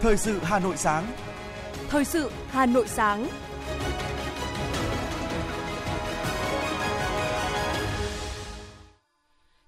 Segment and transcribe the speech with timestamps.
[0.00, 1.06] Thời sự Hà Nội sáng.
[1.88, 3.28] Thời sự Hà Nội sáng.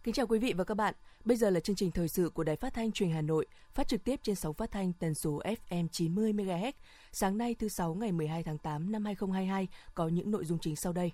[0.02, 0.94] Kính chào quý vị và các bạn.
[1.24, 3.88] Bây giờ là chương trình thời sự của Đài Phát thanh Truyền Hà Nội, phát
[3.88, 6.72] trực tiếp trên sóng phát thanh tần số FM 90 MHz.
[7.12, 10.76] Sáng nay thứ sáu ngày 12 tháng 8 năm 2022 có những nội dung chính
[10.76, 11.12] sau đây.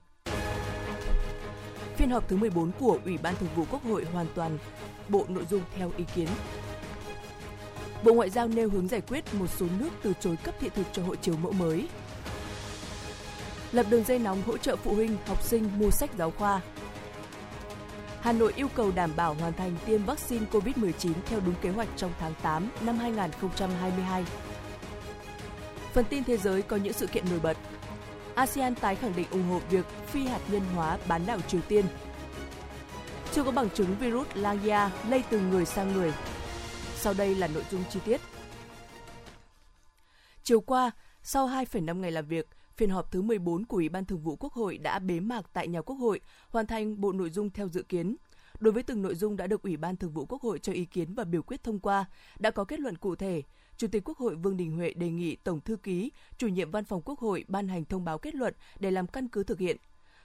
[1.97, 4.59] Phiên họp thứ 14 của Ủy ban Thường vụ Quốc hội hoàn toàn
[5.09, 6.29] bộ nội dung theo ý kiến.
[8.03, 10.87] Bộ Ngoại giao nêu hướng giải quyết một số nước từ chối cấp thị thực
[10.93, 11.89] cho hộ chiếu mẫu mới.
[13.73, 16.61] Lập đường dây nóng hỗ trợ phụ huynh, học sinh mua sách giáo khoa.
[18.21, 21.89] Hà Nội yêu cầu đảm bảo hoàn thành tiêm vaccine COVID-19 theo đúng kế hoạch
[21.97, 24.25] trong tháng 8 năm 2022.
[25.93, 27.57] Phần tin thế giới có những sự kiện nổi bật.
[28.35, 31.85] ASEAN tái khẳng định ủng hộ việc phi hạt nhân hóa bán đảo Triều Tiên.
[33.33, 36.13] Chưa có bằng chứng virus Langia lây từ người sang người.
[37.07, 38.21] Sau đây là nội dung chi tiết.
[40.43, 40.91] Chiều qua,
[41.23, 44.53] sau 2,5 ngày làm việc, phiên họp thứ 14 của Ủy ban Thường vụ Quốc
[44.53, 47.83] hội đã bế mạc tại nhà Quốc hội, hoàn thành bộ nội dung theo dự
[47.83, 48.17] kiến.
[48.59, 50.85] Đối với từng nội dung đã được Ủy ban Thường vụ Quốc hội cho ý
[50.85, 52.05] kiến và biểu quyết thông qua,
[52.39, 53.43] đã có kết luận cụ thể.
[53.77, 56.85] Chủ tịch Quốc hội Vương Đình Huệ đề nghị Tổng thư ký, chủ nhiệm Văn
[56.85, 59.77] phòng Quốc hội ban hành thông báo kết luận để làm căn cứ thực hiện.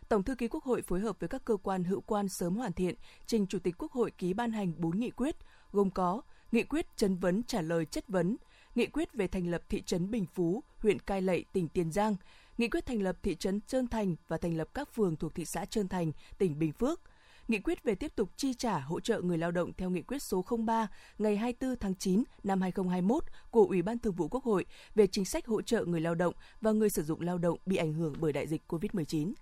[0.09, 2.73] Tổng thư ký Quốc hội phối hợp với các cơ quan hữu quan sớm hoàn
[2.73, 2.95] thiện,
[3.25, 5.35] trình Chủ tịch Quốc hội ký ban hành 4 nghị quyết,
[5.71, 6.21] gồm có
[6.51, 8.37] nghị quyết chấn vấn trả lời chất vấn,
[8.75, 12.15] nghị quyết về thành lập thị trấn Bình Phú, huyện Cai Lậy, tỉnh Tiền Giang,
[12.57, 15.45] nghị quyết thành lập thị trấn Trơn Thành và thành lập các phường thuộc thị
[15.45, 17.01] xã Trơn Thành, tỉnh Bình Phước,
[17.47, 20.23] nghị quyết về tiếp tục chi trả hỗ trợ người lao động theo nghị quyết
[20.23, 24.65] số 03 ngày 24 tháng 9 năm 2021 của Ủy ban Thường vụ Quốc hội
[24.95, 27.75] về chính sách hỗ trợ người lao động và người sử dụng lao động bị
[27.75, 29.33] ảnh hưởng bởi đại dịch COVID-19.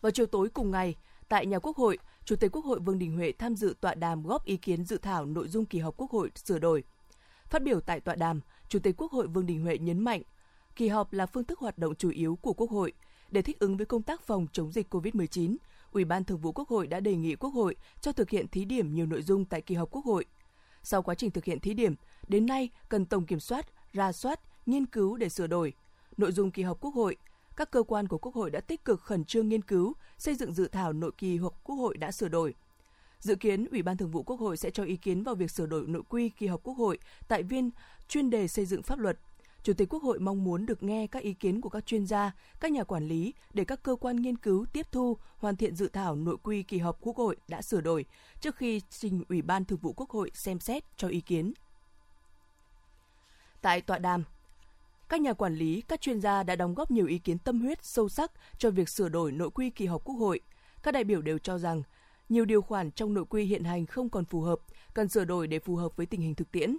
[0.00, 0.94] Vào chiều tối cùng ngày,
[1.28, 4.22] tại nhà Quốc hội, Chủ tịch Quốc hội Vương Đình Huệ tham dự tọa đàm
[4.22, 6.84] góp ý kiến dự thảo nội dung kỳ họp Quốc hội sửa đổi.
[7.46, 10.22] Phát biểu tại tọa đàm, Chủ tịch Quốc hội Vương Đình Huệ nhấn mạnh,
[10.76, 12.92] kỳ họp là phương thức hoạt động chủ yếu của Quốc hội.
[13.30, 15.56] Để thích ứng với công tác phòng chống dịch COVID-19,
[15.92, 18.64] Ủy ban Thường vụ Quốc hội đã đề nghị Quốc hội cho thực hiện thí
[18.64, 20.24] điểm nhiều nội dung tại kỳ họp Quốc hội.
[20.82, 21.94] Sau quá trình thực hiện thí điểm,
[22.28, 25.72] đến nay cần tổng kiểm soát, ra soát, nghiên cứu để sửa đổi.
[26.16, 27.16] Nội dung kỳ họp Quốc hội,
[27.60, 30.52] các cơ quan của Quốc hội đã tích cực khẩn trương nghiên cứu, xây dựng
[30.52, 32.54] dự thảo nội kỳ hoặc Quốc hội đã sửa đổi.
[33.18, 35.66] Dự kiến, Ủy ban Thường vụ Quốc hội sẽ cho ý kiến vào việc sửa
[35.66, 36.98] đổi nội quy kỳ họp Quốc hội
[37.28, 37.70] tại viên
[38.08, 39.18] chuyên đề xây dựng pháp luật.
[39.62, 42.32] Chủ tịch Quốc hội mong muốn được nghe các ý kiến của các chuyên gia,
[42.60, 45.88] các nhà quản lý để các cơ quan nghiên cứu tiếp thu, hoàn thiện dự
[45.88, 48.04] thảo nội quy kỳ họp Quốc hội đã sửa đổi
[48.40, 51.52] trước khi trình Ủy ban Thường vụ Quốc hội xem xét cho ý kiến.
[53.60, 54.24] Tại tọa đàm,
[55.10, 57.84] các nhà quản lý, các chuyên gia đã đóng góp nhiều ý kiến tâm huyết,
[57.84, 60.40] sâu sắc cho việc sửa đổi nội quy kỳ họp Quốc hội.
[60.82, 61.82] Các đại biểu đều cho rằng
[62.28, 64.58] nhiều điều khoản trong nội quy hiện hành không còn phù hợp,
[64.94, 66.76] cần sửa đổi để phù hợp với tình hình thực tiễn.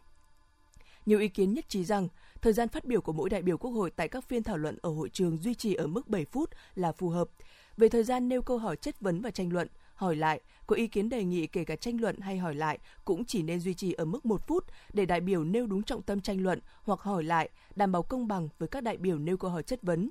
[1.05, 2.07] Nhiều ý kiến nhất trí rằng
[2.41, 4.77] thời gian phát biểu của mỗi đại biểu Quốc hội tại các phiên thảo luận
[4.81, 7.29] ở hội trường duy trì ở mức 7 phút là phù hợp.
[7.77, 9.67] Về thời gian nêu câu hỏi chất vấn và tranh luận,
[10.01, 13.25] hỏi lại, có ý kiến đề nghị kể cả tranh luận hay hỏi lại cũng
[13.25, 16.21] chỉ nên duy trì ở mức 1 phút để đại biểu nêu đúng trọng tâm
[16.21, 19.51] tranh luận hoặc hỏi lại, đảm bảo công bằng với các đại biểu nêu câu
[19.51, 20.09] hỏi chất vấn.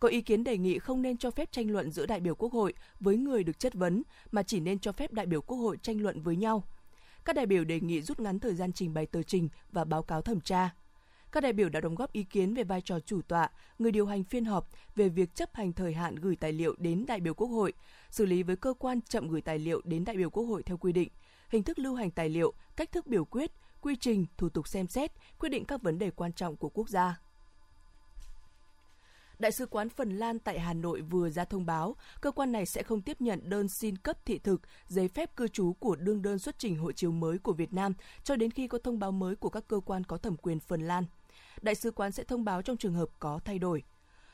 [0.00, 2.52] Có ý kiến đề nghị không nên cho phép tranh luận giữa đại biểu Quốc
[2.52, 4.02] hội với người được chất vấn,
[4.32, 6.64] mà chỉ nên cho phép đại biểu Quốc hội tranh luận với nhau.
[7.24, 10.02] Các đại biểu đề nghị rút ngắn thời gian trình bày tờ trình và báo
[10.02, 10.70] cáo thẩm tra.
[11.32, 14.06] Các đại biểu đã đóng góp ý kiến về vai trò chủ tọa, người điều
[14.06, 17.34] hành phiên họp về việc chấp hành thời hạn gửi tài liệu đến đại biểu
[17.34, 17.72] Quốc hội,
[18.10, 20.76] xử lý với cơ quan chậm gửi tài liệu đến đại biểu Quốc hội theo
[20.76, 21.08] quy định,
[21.48, 24.86] hình thức lưu hành tài liệu, cách thức biểu quyết, quy trình, thủ tục xem
[24.86, 27.20] xét, quyết định các vấn đề quan trọng của quốc gia.
[29.38, 32.66] Đại sứ quán Phần Lan tại Hà Nội vừa ra thông báo, cơ quan này
[32.66, 36.22] sẽ không tiếp nhận đơn xin cấp thị thực, giấy phép cư trú của đương
[36.22, 39.12] đơn xuất trình hộ chiếu mới của Việt Nam cho đến khi có thông báo
[39.12, 41.04] mới của các cơ quan có thẩm quyền Phần Lan.
[41.62, 43.82] Đại sứ quán sẽ thông báo trong trường hợp có thay đổi.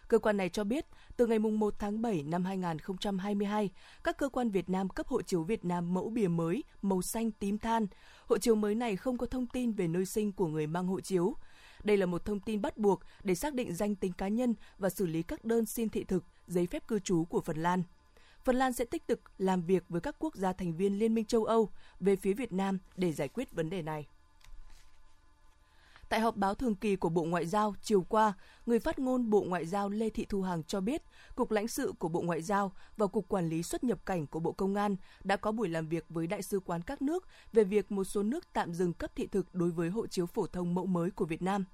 [0.08, 3.70] Cơ quan này cho biết, từ ngày 1 tháng 7 năm 2022,
[4.04, 7.30] các cơ quan Việt Nam cấp hộ chiếu Việt Nam mẫu bìa mới màu xanh
[7.30, 7.86] tím than.
[8.26, 11.00] Hộ chiếu mới này không có thông tin về nơi sinh của người mang hộ
[11.00, 11.34] chiếu.
[11.84, 14.90] Đây là một thông tin bắt buộc để xác định danh tính cá nhân và
[14.90, 17.82] xử lý các đơn xin thị thực, giấy phép cư trú của Phần Lan.
[18.44, 21.24] Phần Lan sẽ tích cực làm việc với các quốc gia thành viên Liên minh
[21.24, 24.06] châu Âu về phía Việt Nam để giải quyết vấn đề này.
[26.08, 28.32] Tại họp báo thường kỳ của Bộ Ngoại giao chiều qua,
[28.66, 31.02] người phát ngôn Bộ Ngoại giao Lê Thị Thu Hằng cho biết,
[31.34, 34.40] Cục lãnh sự của Bộ Ngoại giao và Cục Quản lý xuất nhập cảnh của
[34.40, 37.64] Bộ Công an đã có buổi làm việc với đại sứ quán các nước về
[37.64, 40.74] việc một số nước tạm dừng cấp thị thực đối với hộ chiếu phổ thông
[40.74, 41.64] mẫu mới của Việt Nam.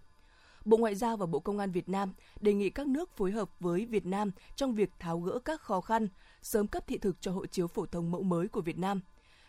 [0.65, 3.51] Bộ Ngoại giao và Bộ Công an Việt Nam đề nghị các nước phối hợp
[3.61, 6.09] với Việt Nam trong việc tháo gỡ các khó khăn,
[6.43, 9.01] sớm cấp thị thực cho hộ chiếu phổ thông mẫu mới của Việt Nam.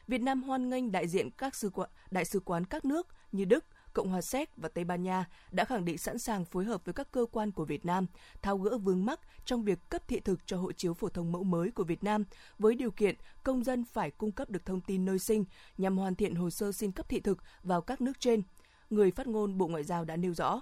[0.08, 1.70] Việt Nam hoan nghênh đại diện các sư
[2.12, 5.66] đại sứ quán các nước như Đức, Cộng hòa Séc và Tây Ban Nha đã
[5.66, 8.06] khẳng định sẵn sàng phối hợp với các cơ quan của Việt Nam
[8.42, 11.44] tháo gỡ vướng mắc trong việc cấp thị thực cho hộ chiếu phổ thông mẫu
[11.44, 12.24] mới của Việt Nam
[12.60, 15.46] với điều kiện công dân phải cung cấp được thông tin nơi sinh
[15.78, 18.42] nhằm hoàn thiện hồ sơ xin cấp thị thực vào các nước trên.
[18.90, 20.62] Người phát ngôn Bộ Ngoại giao đã nêu rõ.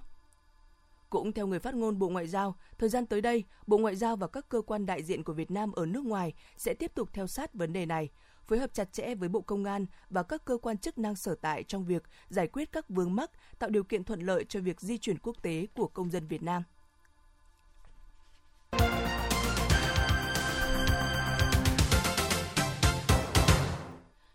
[1.10, 4.16] Cũng theo người phát ngôn Bộ Ngoại giao, thời gian tới đây, Bộ Ngoại giao
[4.16, 7.08] và các cơ quan đại diện của Việt Nam ở nước ngoài sẽ tiếp tục
[7.12, 8.08] theo sát vấn đề này,
[8.46, 11.34] phối hợp chặt chẽ với Bộ Công an và các cơ quan chức năng sở
[11.34, 14.80] tại trong việc giải quyết các vướng mắc, tạo điều kiện thuận lợi cho việc
[14.80, 16.62] di chuyển quốc tế của công dân Việt Nam.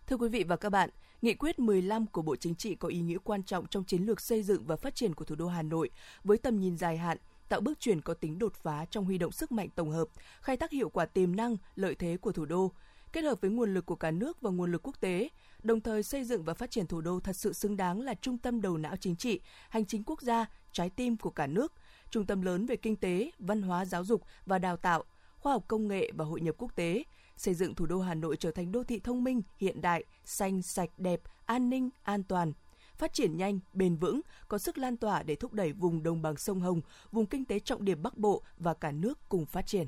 [0.07, 0.89] Thưa quý vị và các bạn,
[1.21, 4.21] Nghị quyết 15 của Bộ Chính trị có ý nghĩa quan trọng trong chiến lược
[4.21, 5.89] xây dựng và phát triển của thủ đô Hà Nội
[6.23, 7.17] với tầm nhìn dài hạn,
[7.49, 10.07] tạo bước chuyển có tính đột phá trong huy động sức mạnh tổng hợp,
[10.41, 12.71] khai thác hiệu quả tiềm năng, lợi thế của thủ đô,
[13.17, 15.29] kết hợp với nguồn lực của cả nước và nguồn lực quốc tế,
[15.63, 18.37] đồng thời xây dựng và phát triển thủ đô thật sự xứng đáng là trung
[18.37, 21.73] tâm đầu não chính trị, hành chính quốc gia, trái tim của cả nước,
[22.09, 25.03] trung tâm lớn về kinh tế, văn hóa giáo dục và đào tạo,
[25.39, 27.03] khoa học công nghệ và hội nhập quốc tế,
[27.37, 30.61] xây dựng thủ đô Hà Nội trở thành đô thị thông minh, hiện đại, xanh,
[30.61, 32.53] sạch, đẹp, an ninh, an toàn,
[32.97, 36.37] phát triển nhanh, bền vững, có sức lan tỏa để thúc đẩy vùng đồng bằng
[36.37, 36.81] sông Hồng,
[37.11, 39.87] vùng kinh tế trọng điểm Bắc Bộ và cả nước cùng phát triển.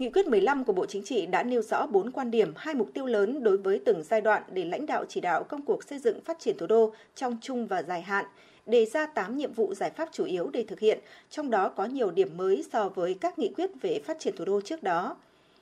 [0.00, 2.90] Nghị quyết 15 của Bộ Chính trị đã nêu rõ 4 quan điểm, hai mục
[2.94, 5.98] tiêu lớn đối với từng giai đoạn để lãnh đạo chỉ đạo công cuộc xây
[5.98, 8.24] dựng phát triển thủ đô trong trung và dài hạn,
[8.66, 10.98] đề ra 8 nhiệm vụ giải pháp chủ yếu để thực hiện,
[11.30, 14.44] trong đó có nhiều điểm mới so với các nghị quyết về phát triển thủ
[14.44, 15.16] đô trước đó.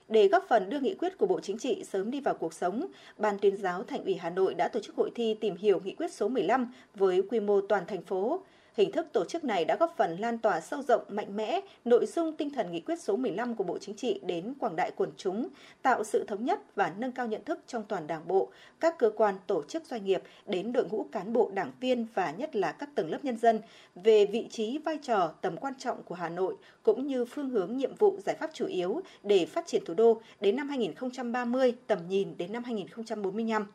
[0.08, 2.86] Để góp phần đưa nghị quyết của Bộ Chính trị sớm đi vào cuộc sống,
[3.18, 5.94] Ban tuyên giáo Thành ủy Hà Nội đã tổ chức hội thi tìm hiểu nghị
[5.94, 8.40] quyết số 15 với quy mô toàn thành phố.
[8.78, 12.06] Hình thức tổ chức này đã góp phần lan tỏa sâu rộng mạnh mẽ nội
[12.06, 15.10] dung tinh thần nghị quyết số 15 của Bộ Chính trị đến quảng đại quần
[15.16, 15.48] chúng,
[15.82, 18.48] tạo sự thống nhất và nâng cao nhận thức trong toàn Đảng bộ,
[18.80, 22.30] các cơ quan tổ chức doanh nghiệp đến đội ngũ cán bộ đảng viên và
[22.30, 23.60] nhất là các tầng lớp nhân dân
[23.94, 27.76] về vị trí, vai trò, tầm quan trọng của Hà Nội cũng như phương hướng
[27.76, 31.98] nhiệm vụ giải pháp chủ yếu để phát triển thủ đô đến năm 2030, tầm
[32.08, 33.66] nhìn đến năm 2045.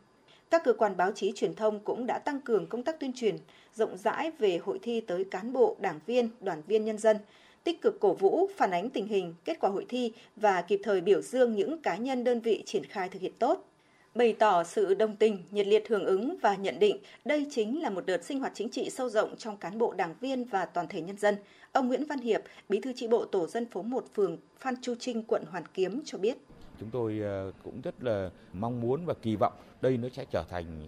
[0.50, 3.38] Các cơ quan báo chí truyền thông cũng đã tăng cường công tác tuyên truyền
[3.76, 7.18] rộng rãi về hội thi tới cán bộ, đảng viên, đoàn viên nhân dân,
[7.64, 11.02] tích cực cổ vũ, phản ánh tình hình, kết quả hội thi và kịp thời
[11.02, 13.66] biểu dương những cá nhân đơn vị triển khai thực hiện tốt.
[14.16, 17.90] Bày tỏ sự đồng tình, nhiệt liệt hưởng ứng và nhận định đây chính là
[17.90, 20.88] một đợt sinh hoạt chính trị sâu rộng trong cán bộ đảng viên và toàn
[20.88, 21.36] thể nhân dân.
[21.72, 24.96] Ông Nguyễn Văn Hiệp, Bí thư tri bộ tổ dân phố 1 phường Phan Chu
[25.00, 26.38] Trinh, quận Hoàn Kiếm cho biết.
[26.84, 30.44] Chúng tôi ờ, cũng rất là mong muốn và kỳ vọng đây nó sẽ trở
[30.50, 30.88] thành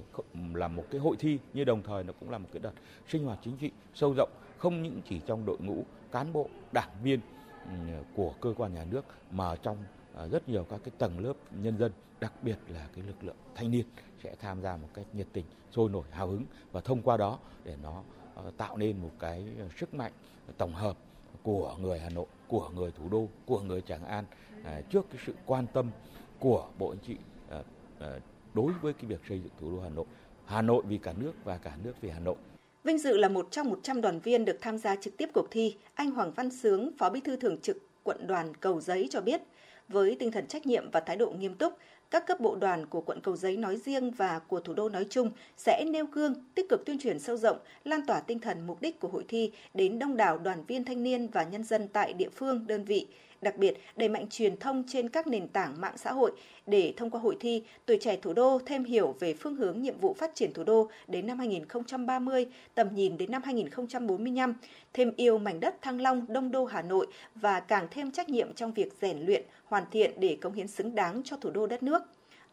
[0.54, 2.72] là một cái hội thi như đồng thời nó cũng là một cái đợt
[3.08, 6.90] sinh hoạt chính trị sâu rộng không những chỉ trong đội ngũ cán bộ đảng
[7.04, 7.20] viên
[8.16, 9.78] của cơ quan nhà nước mà trong
[10.14, 13.36] ờ, rất nhiều các cái tầng lớp nhân dân đặc biệt là cái lực lượng
[13.56, 13.86] thanh niên
[14.24, 17.40] sẽ tham gia một cách nhiệt tình sôi nổi hào hứng và thông qua đó
[17.64, 18.04] để nó
[18.36, 19.48] ờ, tạo nên một cái
[19.78, 20.12] sức mạnh
[20.58, 20.98] tổng hợp
[21.44, 24.26] của người Hà Nội, của người thủ đô, của người Tràng An
[24.66, 25.90] À, trước cái sự quan tâm
[26.40, 27.16] của Bộ anh chị
[27.50, 27.60] à,
[28.00, 28.20] à,
[28.54, 30.06] đối với cái việc xây dựng thủ đô Hà Nội.
[30.46, 32.36] Hà Nội vì cả nước và cả nước vì Hà Nội.
[32.84, 35.76] Vinh dự là một trong 100 đoàn viên được tham gia trực tiếp cuộc thi,
[35.94, 39.42] anh Hoàng Văn Sướng, Phó Bí thư Thường trực quận đoàn Cầu Giấy cho biết,
[39.88, 41.74] với tinh thần trách nhiệm và thái độ nghiêm túc,
[42.16, 45.06] các cấp bộ đoàn của quận Cầu Giấy nói riêng và của thủ đô nói
[45.10, 48.82] chung sẽ nêu gương, tích cực tuyên truyền sâu rộng, lan tỏa tinh thần mục
[48.82, 52.14] đích của hội thi đến đông đảo đoàn viên thanh niên và nhân dân tại
[52.14, 53.08] địa phương, đơn vị,
[53.42, 56.32] đặc biệt đẩy mạnh truyền thông trên các nền tảng mạng xã hội
[56.66, 59.98] để thông qua hội thi, tuổi trẻ thủ đô thêm hiểu về phương hướng nhiệm
[59.98, 64.56] vụ phát triển thủ đô đến năm 2030, tầm nhìn đến năm 2045,
[64.94, 68.54] thêm yêu mảnh đất Thăng Long, Đông đô Hà Nội và càng thêm trách nhiệm
[68.54, 71.84] trong việc rèn luyện, hoàn thiện để cống hiến xứng đáng cho thủ đô đất
[71.84, 72.02] nước.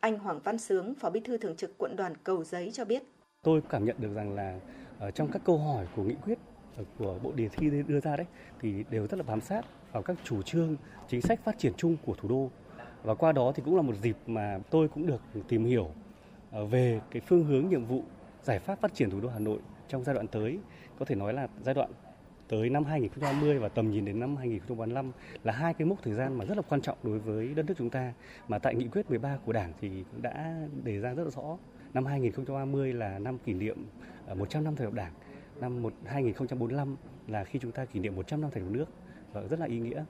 [0.02, 3.02] Anh Hoàng Văn Sướng, Phó Bí thư Thường trực Quận đoàn Cầu Giấy cho biết.
[3.42, 4.58] Tôi cảm nhận được rằng là
[4.98, 6.38] ở trong các câu hỏi của nghị quyết
[6.76, 8.26] ờ, của bộ đề thi đưa ra đấy
[8.60, 10.76] thì đều rất là bám sát vào các chủ trương
[11.08, 12.50] chính sách phát triển chung của thủ đô
[13.02, 15.90] và qua đó thì cũng là một dịp mà tôi cũng được tìm hiểu
[16.50, 18.02] ờ, về cái phương hướng nhiệm vụ
[18.42, 20.58] giải pháp phát triển thủ đô Hà Nội trong giai đoạn tới
[20.98, 21.90] có thể nói là giai đoạn
[22.52, 25.12] tới năm 2020 và tầm nhìn đến năm 2045
[25.44, 27.74] là hai cái mốc thời gian mà rất là quan trọng đối với đất nước
[27.78, 28.12] chúng ta
[28.48, 30.54] mà tại nghị quyết 13 của Đảng thì cũng đã
[30.84, 31.58] đề ra rất là rõ,
[31.94, 33.86] năm 2030 là năm kỷ niệm
[34.26, 35.12] à, 100 năm thành lập Đảng,
[35.60, 36.96] năm 2045
[37.28, 38.86] là khi chúng ta kỷ niệm 100 năm thành lập nước
[39.32, 40.04] và rất là ý nghĩa.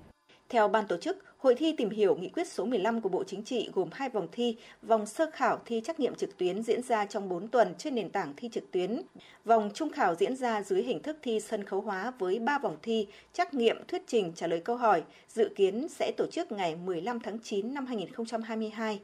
[0.52, 3.42] Theo ban tổ chức, hội thi tìm hiểu nghị quyết số 15 của Bộ Chính
[3.42, 7.04] trị gồm hai vòng thi, vòng sơ khảo thi trắc nghiệm trực tuyến diễn ra
[7.04, 9.02] trong 4 tuần trên nền tảng thi trực tuyến.
[9.44, 12.76] Vòng trung khảo diễn ra dưới hình thức thi sân khấu hóa với 3 vòng
[12.82, 16.76] thi, trắc nghiệm thuyết trình trả lời câu hỏi, dự kiến sẽ tổ chức ngày
[16.76, 19.00] 15 tháng 9 năm 2022.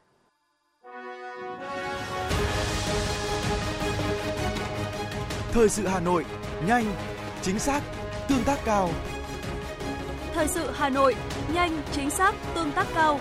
[5.51, 6.25] Thời sự Hà Nội,
[6.67, 6.85] nhanh,
[7.41, 7.81] chính xác,
[8.29, 8.89] tương tác cao.
[10.33, 11.15] Thời sự Hà Nội,
[11.53, 13.19] nhanh, chính xác, tương tác cao.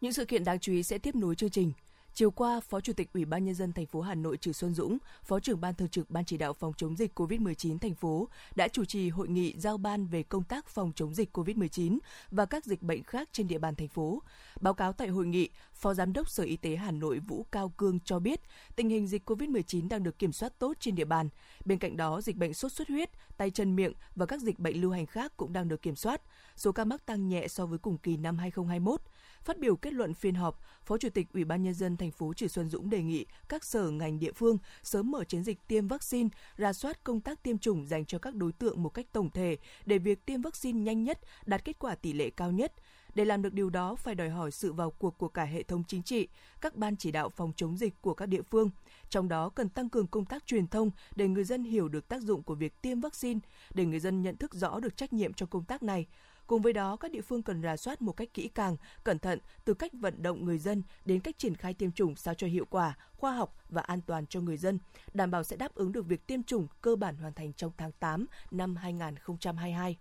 [0.00, 1.72] Những sự kiện đáng chú ý sẽ tiếp nối chương trình.
[2.16, 4.74] Chiều qua, Phó Chủ tịch Ủy ban nhân dân thành phố Hà Nội Trừ Xuân
[4.74, 8.28] Dũng, Phó trưởng ban thường trực Ban chỉ đạo phòng chống dịch COVID-19 thành phố
[8.54, 11.98] đã chủ trì hội nghị giao ban về công tác phòng chống dịch COVID-19
[12.30, 14.22] và các dịch bệnh khác trên địa bàn thành phố.
[14.60, 17.72] Báo cáo tại hội nghị, Phó Giám đốc Sở Y tế Hà Nội Vũ Cao
[17.76, 18.40] Cương cho biết,
[18.76, 21.28] tình hình dịch COVID-19 đang được kiểm soát tốt trên địa bàn.
[21.64, 24.80] Bên cạnh đó, dịch bệnh sốt xuất huyết, tay chân miệng và các dịch bệnh
[24.80, 26.22] lưu hành khác cũng đang được kiểm soát.
[26.56, 29.00] Số ca mắc tăng nhẹ so với cùng kỳ năm 2021.
[29.44, 32.32] Phát biểu kết luận phiên họp, Phó Chủ tịch Ủy ban nhân dân thành phố
[32.34, 35.88] Trử Xuân Dũng đề nghị các sở ngành địa phương sớm mở chiến dịch tiêm
[35.88, 39.30] vaccine, ra soát công tác tiêm chủng dành cho các đối tượng một cách tổng
[39.30, 42.72] thể để việc tiêm vaccine nhanh nhất, đạt kết quả tỷ lệ cao nhất.
[43.14, 45.82] Để làm được điều đó phải đòi hỏi sự vào cuộc của cả hệ thống
[45.88, 46.28] chính trị,
[46.60, 48.70] các ban chỉ đạo phòng chống dịch của các địa phương.
[49.08, 52.22] Trong đó cần tăng cường công tác truyền thông để người dân hiểu được tác
[52.22, 53.40] dụng của việc tiêm vaccine,
[53.74, 56.06] để người dân nhận thức rõ được trách nhiệm trong công tác này
[56.46, 59.38] Cùng với đó, các địa phương cần rà soát một cách kỹ càng, cẩn thận
[59.64, 62.64] từ cách vận động người dân đến cách triển khai tiêm chủng sao cho hiệu
[62.70, 64.78] quả, khoa học và an toàn cho người dân,
[65.14, 67.92] đảm bảo sẽ đáp ứng được việc tiêm chủng cơ bản hoàn thành trong tháng
[67.92, 69.96] 8 năm 2022.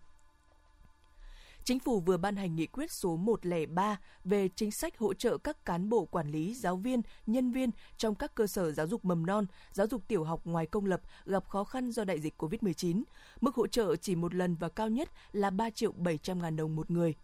[1.66, 5.66] Chính phủ vừa ban hành nghị quyết số 103 về chính sách hỗ trợ các
[5.66, 9.26] cán bộ quản lý, giáo viên, nhân viên trong các cơ sở giáo dục mầm
[9.26, 13.04] non, giáo dục tiểu học ngoài công lập gặp khó khăn do đại dịch COVID-19.
[13.42, 16.76] Mức hỗ trợ chỉ một lần và cao nhất là 3 triệu 700 ngàn đồng
[16.76, 17.16] một người.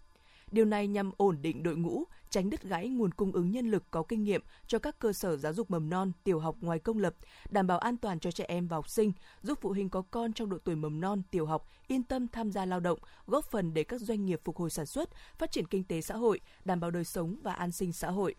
[0.51, 3.84] Điều này nhằm ổn định đội ngũ, tránh đứt gãy nguồn cung ứng nhân lực
[3.91, 6.98] có kinh nghiệm cho các cơ sở giáo dục mầm non, tiểu học ngoài công
[6.98, 7.15] lập,
[7.50, 10.34] đảm bảo an toàn cho trẻ em và học sinh, giúp phụ huynh có con
[10.34, 13.74] trong độ tuổi mầm non, tiểu học yên tâm tham gia lao động, góp phần
[13.74, 16.79] để các doanh nghiệp phục hồi sản xuất, phát triển kinh tế xã hội, đảm
[16.79, 18.36] bảo đời sống và an sinh xã hội.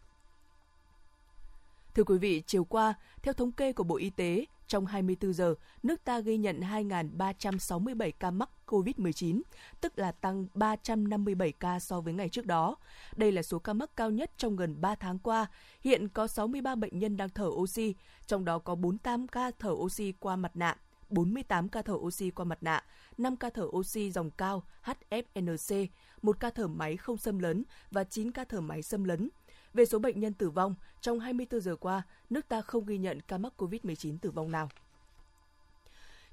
[1.95, 5.55] Thưa quý vị, chiều qua, theo thống kê của Bộ Y tế, trong 24 giờ,
[5.83, 9.41] nước ta ghi nhận 2.367 ca mắc COVID-19,
[9.81, 12.77] tức là tăng 357 ca so với ngày trước đó.
[13.17, 15.47] Đây là số ca mắc cao nhất trong gần 3 tháng qua.
[15.81, 17.95] Hiện có 63 bệnh nhân đang thở oxy,
[18.27, 20.77] trong đó có 48 ca thở oxy qua mặt nạ,
[21.09, 22.85] 48 ca thở oxy qua mặt nạ,
[23.19, 25.87] 5 ca thở oxy dòng cao HFNC,
[26.23, 29.29] 1 ca thở máy không xâm lấn và 9 ca thở máy xâm lấn.
[29.75, 33.21] Về số bệnh nhân tử vong, trong 24 giờ qua, nước ta không ghi nhận
[33.21, 34.69] ca mắc COVID-19 tử vong nào.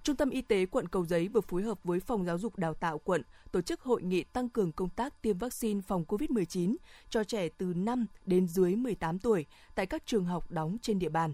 [0.04, 2.74] Trung tâm Y tế quận Cầu Giấy vừa phối hợp với Phòng Giáo dục Đào
[2.74, 6.76] tạo quận tổ chức hội nghị tăng cường công tác tiêm vaccine phòng COVID-19
[7.10, 11.10] cho trẻ từ 5 đến dưới 18 tuổi tại các trường học đóng trên địa
[11.10, 11.34] bàn.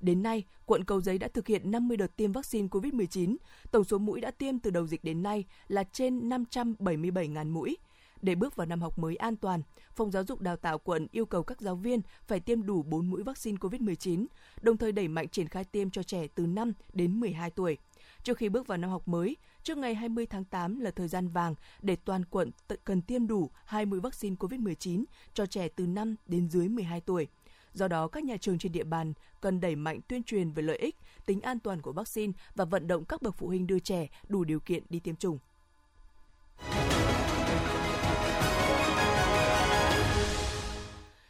[0.00, 3.36] Đến nay, quận Cầu Giấy đã thực hiện 50 đợt tiêm vaccine COVID-19.
[3.70, 7.76] Tổng số mũi đã tiêm từ đầu dịch đến nay là trên 577.000 mũi.
[8.22, 9.62] Để bước vào năm học mới an toàn,
[9.94, 13.10] Phòng Giáo dục Đào tạo quận yêu cầu các giáo viên phải tiêm đủ 4
[13.10, 14.26] mũi vaccine COVID-19,
[14.62, 17.78] đồng thời đẩy mạnh triển khai tiêm cho trẻ từ 5 đến 12 tuổi.
[18.22, 21.28] Trước khi bước vào năm học mới, trước ngày 20 tháng 8 là thời gian
[21.28, 22.50] vàng để toàn quận
[22.84, 25.04] cần tiêm đủ 2 mũi vaccine COVID-19
[25.34, 27.28] cho trẻ từ 5 đến dưới 12 tuổi.
[27.72, 30.78] Do đó, các nhà trường trên địa bàn cần đẩy mạnh tuyên truyền về lợi
[30.78, 30.96] ích,
[31.26, 34.44] tính an toàn của vaccine và vận động các bậc phụ huynh đưa trẻ đủ
[34.44, 35.38] điều kiện đi tiêm chủng.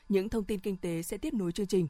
[0.08, 1.88] Những thông tin kinh tế sẽ tiếp nối chương trình.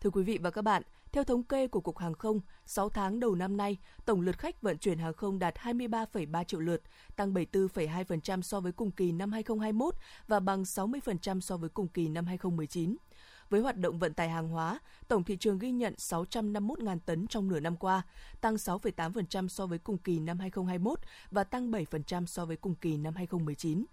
[0.00, 0.82] Thưa quý vị và các bạn,
[1.12, 4.62] theo thống kê của Cục Hàng không, 6 tháng đầu năm nay, tổng lượt khách
[4.62, 6.82] vận chuyển hàng không đạt 23,3 triệu lượt,
[7.16, 9.94] tăng 74,2% so với cùng kỳ năm 2021
[10.28, 12.96] và bằng 60% so với cùng kỳ năm 2019.
[13.50, 17.48] Với hoạt động vận tải hàng hóa, tổng thị trường ghi nhận 651.000 tấn trong
[17.48, 18.02] nửa năm qua,
[18.40, 20.98] tăng 6,8% so với cùng kỳ năm 2021
[21.30, 23.84] và tăng 7% so với cùng kỳ năm 2019.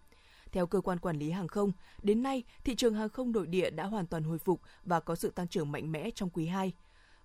[0.55, 1.71] Theo cơ quan quản lý hàng không,
[2.01, 5.15] đến nay, thị trường hàng không nội địa đã hoàn toàn hồi phục và có
[5.15, 6.73] sự tăng trưởng mạnh mẽ trong quý 2.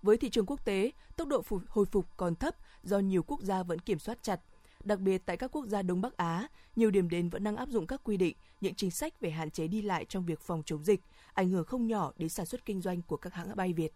[0.02, 3.62] Với thị trường quốc tế, tốc độ hồi phục còn thấp do nhiều quốc gia
[3.62, 4.40] vẫn kiểm soát chặt.
[4.84, 7.68] Đặc biệt tại các quốc gia Đông Bắc Á, nhiều điểm đến vẫn đang áp
[7.68, 10.62] dụng các quy định, những chính sách về hạn chế đi lại trong việc phòng
[10.66, 11.00] chống dịch,
[11.34, 13.92] ảnh hưởng không nhỏ đến sản xuất kinh doanh của các hãng bay Việt.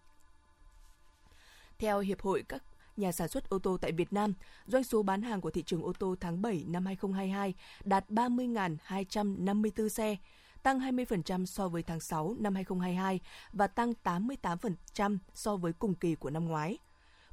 [1.79, 2.63] Theo Hiệp hội các
[2.97, 4.33] nhà sản xuất ô tô tại Việt Nam,
[4.67, 9.87] doanh số bán hàng của thị trường ô tô tháng 7 năm 2022 đạt 30.254
[9.87, 10.15] xe,
[10.63, 13.19] tăng 20% so với tháng 6 năm 2022
[13.53, 16.77] và tăng 88% so với cùng kỳ của năm ngoái.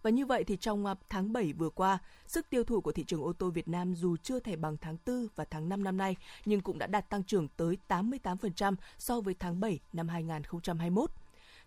[0.02, 3.04] Và như vậy thì trong à, tháng 7 vừa qua, sức tiêu thụ của thị
[3.06, 5.96] trường ô tô Việt Nam dù chưa thể bằng tháng 4 và tháng 5 năm
[5.96, 11.10] nay, nhưng cũng đã đạt tăng trưởng tới 88% so với tháng 7 năm 2021.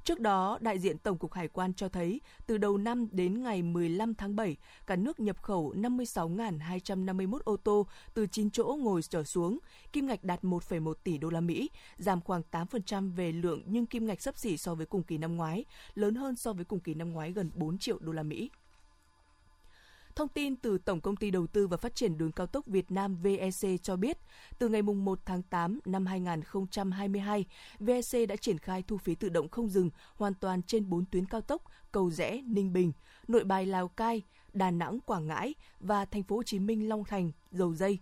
[0.05, 3.61] Trước đó, đại diện Tổng cục Hải quan cho thấy, từ đầu năm đến ngày
[3.61, 4.57] 15 tháng 7,
[4.87, 9.59] cả nước nhập khẩu 56.251 ô tô từ 9 chỗ ngồi trở xuống,
[9.93, 14.05] kim ngạch đạt 1,1 tỷ đô la Mỹ, giảm khoảng 8% về lượng nhưng kim
[14.05, 16.93] ngạch sấp xỉ so với cùng kỳ năm ngoái, lớn hơn so với cùng kỳ
[16.93, 18.49] năm ngoái gần 4 triệu đô la Mỹ.
[20.15, 22.91] Thông tin từ Tổng công ty Đầu tư và Phát triển Đường cao tốc Việt
[22.91, 24.17] Nam VEC cho biết,
[24.59, 27.45] từ ngày 1 tháng 8 năm 2022,
[27.79, 31.25] VEC đã triển khai thu phí tự động không dừng hoàn toàn trên 4 tuyến
[31.25, 32.91] cao tốc Cầu Rẽ, Ninh Bình,
[33.27, 34.21] Nội Bài Lào Cai,
[34.53, 37.99] Đà Nẵng Quảng Ngãi và Thành phố Hồ Chí Minh Long Thành, Dầu Dây.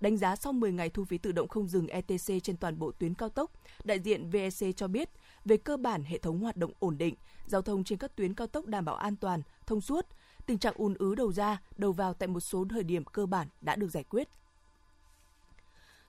[0.00, 2.92] Đánh giá sau 10 ngày thu phí tự động không dừng ETC trên toàn bộ
[2.92, 3.50] tuyến cao tốc,
[3.84, 5.10] đại diện VEC cho biết,
[5.44, 7.14] về cơ bản hệ thống hoạt động ổn định,
[7.46, 10.06] giao thông trên các tuyến cao tốc đảm bảo an toàn, thông suốt,
[10.48, 13.48] tình trạng ùn ứ đầu ra, đầu vào tại một số thời điểm cơ bản
[13.60, 14.28] đã được giải quyết.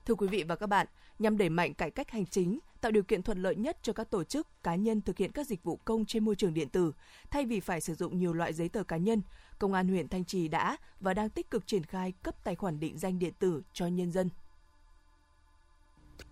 [0.06, 0.86] Thưa quý vị và các bạn,
[1.18, 4.10] nhằm đẩy mạnh cải cách hành chính, tạo điều kiện thuận lợi nhất cho các
[4.10, 6.92] tổ chức, cá nhân thực hiện các dịch vụ công trên môi trường điện tử,
[7.30, 9.22] thay vì phải sử dụng nhiều loại giấy tờ cá nhân,
[9.58, 12.80] Công an huyện Thanh Trì đã và đang tích cực triển khai cấp tài khoản
[12.80, 14.28] định danh điện tử cho nhân dân.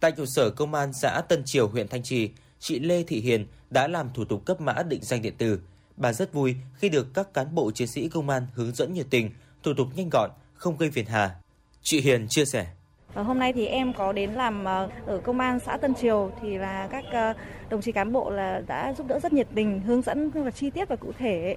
[0.01, 3.47] Tại trụ sở Công an xã Tân Triều, huyện Thanh Trì, chị Lê Thị Hiền
[3.71, 5.61] đã làm thủ tục cấp mã định danh điện tử
[5.99, 9.07] Bà rất vui khi được các cán bộ chiến sĩ công an hướng dẫn nhiệt
[9.11, 9.31] tình,
[9.63, 11.35] thủ tục nhanh gọn, không gây phiền hà.
[11.83, 12.67] Chị Hiền chia sẻ.
[13.15, 16.31] Và hôm nay thì em có đến làm ờ, ở công an xã Tân Triều
[16.43, 17.33] thì là các ờ,
[17.71, 20.51] đồng chí cán bộ là đã giúp đỡ rất nhiệt tình, hướng dẫn rất là
[20.51, 21.57] chi tiết và cụ thể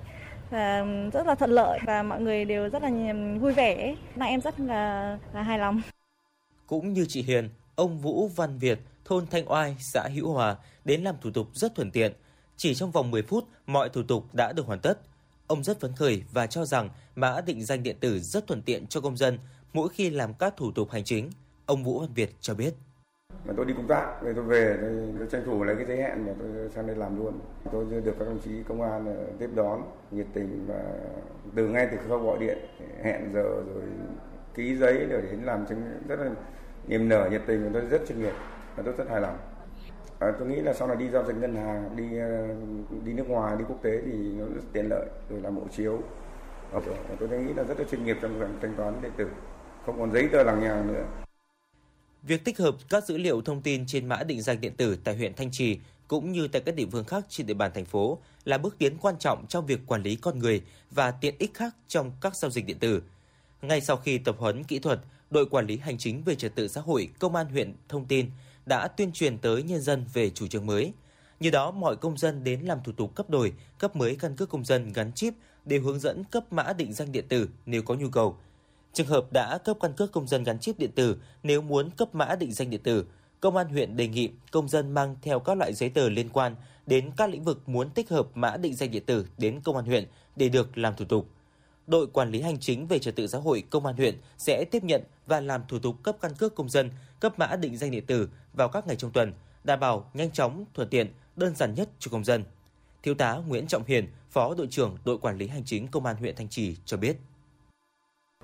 [0.49, 2.89] và rất là thuận lợi và mọi người đều rất là
[3.39, 3.95] vui vẻ.
[4.15, 5.81] Là em rất là, là hài lòng.
[6.67, 10.55] Cũng như chị Hiền, ông Vũ Văn Việt, thôn Thanh Oai, xã Hữu Hòa
[10.85, 12.11] đến làm thủ tục rất thuận tiện.
[12.57, 14.99] Chỉ trong vòng 10 phút, mọi thủ tục đã được hoàn tất.
[15.47, 18.87] Ông rất phấn khởi và cho rằng mã định danh điện tử rất thuận tiện
[18.87, 19.39] cho công dân
[19.73, 21.29] mỗi khi làm các thủ tục hành chính.
[21.65, 22.73] Ông Vũ Văn Việt cho biết.
[23.45, 25.97] Mà tôi đi công tác, rồi tôi về, tôi, tôi tranh thủ lấy cái giấy
[25.97, 27.39] hẹn mà tôi sang đây làm luôn.
[27.71, 29.81] Tôi được các đồng chí công an ờ, tiếp đón,
[30.11, 30.83] nhiệt tình và
[31.55, 32.57] từ ngay từ khâu gọi điện,
[33.03, 33.83] hẹn giờ rồi
[34.53, 36.29] ký giấy rồi đến làm chứng rất là
[36.87, 38.33] niềm nở, nhiệt tình và tôi rất chuyên nghiệp
[38.75, 39.37] và tôi rất hài lòng.
[40.21, 42.55] À, tôi nghĩ là sau này đi giao dịch ngân hàng, đi ờ,
[43.05, 46.01] đi nước ngoài, đi quốc tế thì nó rất tiện lợi, rồi làm hộ chiếu.
[46.71, 46.81] Và
[47.19, 49.27] tôi nghĩ là rất là chuyên nghiệp trong việc thanh toán điện tử,
[49.85, 51.05] không còn giấy tờ lằng nhằng nữa.
[52.23, 55.15] Việc tích hợp các dữ liệu thông tin trên mã định danh điện tử tại
[55.15, 58.17] huyện Thanh Trì cũng như tại các địa phương khác trên địa bàn thành phố
[58.45, 61.75] là bước tiến quan trọng trong việc quản lý con người và tiện ích khác
[61.87, 63.03] trong các giao dịch điện tử.
[63.61, 66.67] Ngay sau khi tập huấn kỹ thuật, đội quản lý hành chính về trật tự
[66.67, 68.29] xã hội công an huyện thông tin
[68.65, 70.93] đã tuyên truyền tới nhân dân về chủ trương mới.
[71.39, 74.49] Như đó, mọi công dân đến làm thủ tục cấp đổi, cấp mới căn cước
[74.49, 75.33] công dân gắn chip
[75.65, 78.37] đều hướng dẫn cấp mã định danh điện tử nếu có nhu cầu.
[78.93, 82.15] Trường hợp đã cấp căn cước công dân gắn chip điện tử, nếu muốn cấp
[82.15, 83.05] mã định danh điện tử,
[83.41, 86.55] Công an huyện đề nghị công dân mang theo các loại giấy tờ liên quan
[86.87, 89.85] đến các lĩnh vực muốn tích hợp mã định danh điện tử đến công an
[89.85, 91.29] huyện để được làm thủ tục
[91.87, 94.83] đội quản lý hành chính về trật tự xã hội công an huyện sẽ tiếp
[94.83, 98.05] nhận và làm thủ tục cấp căn cước công dân, cấp mã định danh điện
[98.05, 99.33] tử vào các ngày trong tuần,
[99.63, 102.43] đảm bảo nhanh chóng, thuận tiện, đơn giản nhất cho công dân.
[103.03, 106.15] Thiếu tá Nguyễn Trọng Hiền, Phó đội trưởng đội quản lý hành chính công an
[106.15, 107.17] huyện Thanh Trì cho biết.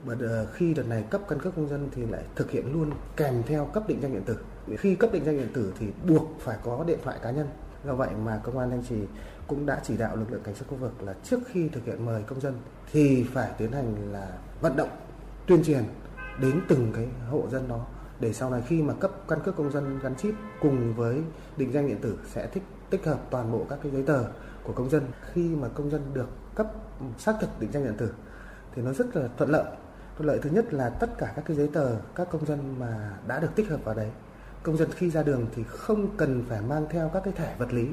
[0.06, 2.91] Bởi ờ, khi đợt này cấp căn cước công dân thì lại thực hiện luôn
[3.17, 4.38] kèm theo cấp định danh điện tử.
[4.78, 7.48] Khi cấp định danh điện tử thì buộc phải có điện thoại cá nhân.
[7.86, 8.96] Do vậy mà công an Thanh Trì
[9.48, 12.06] cũng đã chỉ đạo lực lượng cảnh sát khu vực là trước khi thực hiện
[12.06, 12.54] mời công dân
[12.91, 14.89] thì phải tiến hành là vận động
[15.48, 15.84] tuyên truyền
[16.41, 17.86] đến từng cái hộ dân đó
[18.19, 21.21] để sau này khi mà cấp căn cước công dân gắn chip cùng với
[21.58, 24.23] định danh điện tử sẽ thích, tích hợp toàn bộ các cái giấy tờ
[24.63, 25.03] của công dân.
[25.34, 26.67] Khi mà công dân được cấp
[27.17, 28.13] xác thực định danh điện tử
[28.75, 29.65] thì nó rất là thuận lợi.
[30.15, 33.17] Thuận lợi thứ nhất là tất cả các cái giấy tờ các công dân mà
[33.27, 34.12] đã được tích hợp vào đấy,
[34.63, 37.73] công dân khi ra đường thì không cần phải mang theo các cái thẻ vật
[37.73, 37.88] lý,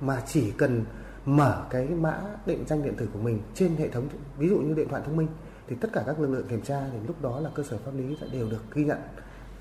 [0.00, 0.84] mà chỉ cần
[1.24, 4.08] mở cái mã định danh điện tử của mình trên hệ thống,
[4.38, 5.28] ví dụ như điện thoại thông minh,
[5.68, 7.92] thì tất cả các lực lượng kiểm tra thì lúc đó là cơ sở pháp
[7.94, 8.98] lý sẽ đều được ghi nhận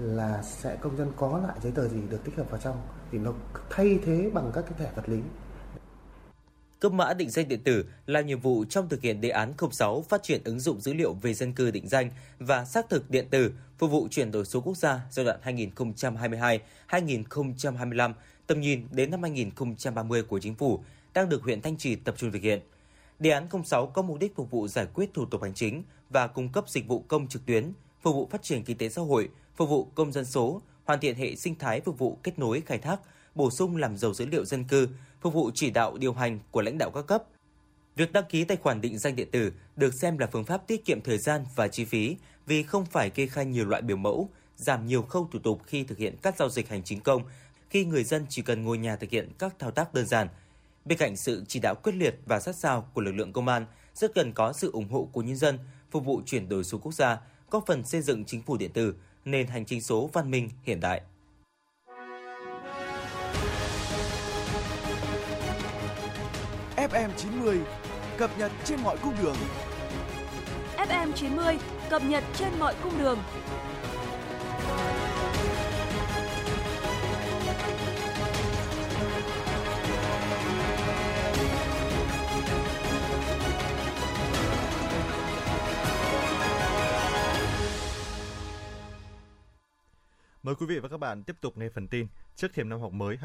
[0.01, 3.17] là sẽ công dân có lại giấy tờ gì được tích hợp vào trong thì
[3.17, 3.33] nó
[3.69, 5.19] thay thế bằng các cái thẻ vật lý
[6.79, 10.01] cấp mã định danh điện tử là nhiệm vụ trong thực hiện đề án 06
[10.09, 12.09] phát triển ứng dụng dữ liệu về dân cư định danh
[12.39, 15.39] và xác thực điện tử phục vụ chuyển đổi số quốc gia giai đoạn
[16.89, 18.13] 2022-2025
[18.47, 20.83] tầm nhìn đến năm 2030 của chính phủ
[21.13, 22.59] đang được huyện Thanh Trì tập trung thực hiện.
[23.19, 26.27] Đề án 06 có mục đích phục vụ giải quyết thủ tục hành chính và
[26.27, 29.29] cung cấp dịch vụ công trực tuyến, phục vụ phát triển kinh tế xã hội,
[29.61, 32.77] phục vụ công dân số, hoàn thiện hệ sinh thái phục vụ kết nối khai
[32.77, 32.99] thác,
[33.35, 34.87] bổ sung làm giàu dữ liệu dân cư,
[35.21, 37.23] phục vụ chỉ đạo điều hành của lãnh đạo các cấp.
[37.95, 40.85] Việc đăng ký tài khoản định danh điện tử được xem là phương pháp tiết
[40.85, 44.29] kiệm thời gian và chi phí vì không phải kê khai nhiều loại biểu mẫu,
[44.55, 47.23] giảm nhiều khâu thủ tục khi thực hiện các giao dịch hành chính công,
[47.69, 50.27] khi người dân chỉ cần ngồi nhà thực hiện các thao tác đơn giản.
[50.85, 53.65] Bên cạnh sự chỉ đạo quyết liệt và sát sao của lực lượng công an,
[53.95, 55.59] rất cần có sự ủng hộ của nhân dân
[55.91, 58.95] phục vụ chuyển đổi số quốc gia, góp phần xây dựng chính phủ điện tử,
[59.25, 61.01] nền hành chính số văn minh hiện đại.
[66.75, 67.59] FM 90
[68.17, 69.35] cập nhật trên mọi cung đường.
[70.77, 71.57] FM 90
[71.89, 73.19] cập nhật trên mọi cung đường.
[90.43, 92.07] Mời quý vị và các bạn tiếp tục nghe phần tin.
[92.35, 93.17] Trước thềm năm học mới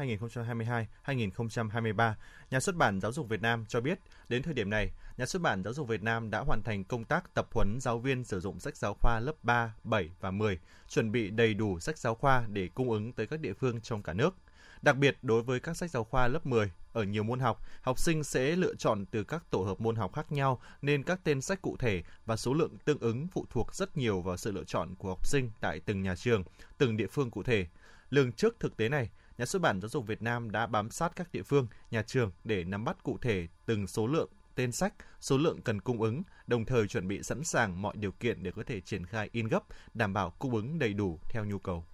[1.05, 2.13] 2022-2023,
[2.51, 3.99] Nhà xuất bản Giáo dục Việt Nam cho biết,
[4.29, 7.03] đến thời điểm này, Nhà xuất bản Giáo dục Việt Nam đã hoàn thành công
[7.03, 10.59] tác tập huấn giáo viên sử dụng sách giáo khoa lớp 3, 7 và 10,
[10.87, 14.03] chuẩn bị đầy đủ sách giáo khoa để cung ứng tới các địa phương trong
[14.03, 14.35] cả nước.
[14.81, 17.99] Đặc biệt đối với các sách giáo khoa lớp 10, ở nhiều môn học, học
[17.99, 21.41] sinh sẽ lựa chọn từ các tổ hợp môn học khác nhau nên các tên
[21.41, 24.63] sách cụ thể và số lượng tương ứng phụ thuộc rất nhiều vào sự lựa
[24.63, 26.43] chọn của học sinh tại từng nhà trường,
[26.77, 27.67] từng địa phương cụ thể.
[28.09, 31.11] Lường trước thực tế này, Nhà xuất bản Giáo dục Việt Nam đã bám sát
[31.15, 34.93] các địa phương, nhà trường để nắm bắt cụ thể từng số lượng tên sách,
[35.19, 38.51] số lượng cần cung ứng, đồng thời chuẩn bị sẵn sàng mọi điều kiện để
[38.51, 41.85] có thể triển khai in gấp, đảm bảo cung ứng đầy đủ theo nhu cầu.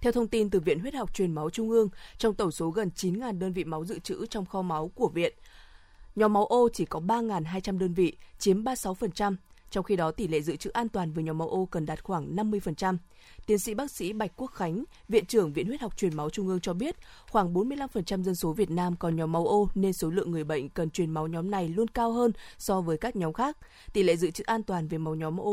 [0.00, 2.90] Theo thông tin từ Viện Huyết học Truyền máu Trung ương, trong tổng số gần
[2.96, 5.34] 9.000 đơn vị máu dự trữ trong kho máu của viện,
[6.16, 9.36] nhóm máu O chỉ có 3.200 đơn vị, chiếm 36%,
[9.70, 12.04] trong khi đó tỷ lệ dự trữ an toàn với nhóm máu O cần đạt
[12.04, 12.96] khoảng 50%.
[13.46, 16.48] Tiến sĩ bác sĩ Bạch Quốc Khánh, Viện trưởng Viện Huyết học Truyền máu Trung
[16.48, 16.96] ương cho biết,
[17.30, 20.68] khoảng 45% dân số Việt Nam có nhóm máu O nên số lượng người bệnh
[20.68, 23.56] cần truyền máu nhóm này luôn cao hơn so với các nhóm khác.
[23.92, 25.52] Tỷ lệ dự trữ an toàn về máu nhóm O